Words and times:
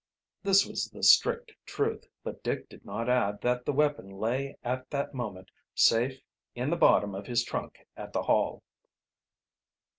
This 0.41 0.65
was 0.65 0.89
the 0.89 1.03
strict 1.03 1.51
truth, 1.63 2.07
but 2.23 2.41
Dick 2.41 2.67
did 2.69 2.83
not 2.83 3.07
add 3.07 3.39
that 3.41 3.65
the 3.65 3.71
weapon 3.71 4.09
lay 4.09 4.57
at 4.63 4.89
that 4.89 5.13
moment 5.13 5.51
safe 5.75 6.23
in 6.55 6.71
the 6.71 6.75
bottom 6.75 7.13
of 7.13 7.27
his 7.27 7.43
trunk 7.43 7.77
at 7.95 8.11
the 8.11 8.23
Hall. 8.23 8.63